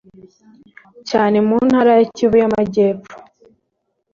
[1.09, 3.15] cyane mu Ntara ya Kivu y'Amajyepfo,